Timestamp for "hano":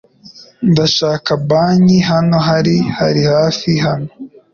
2.09-2.37, 3.85-4.09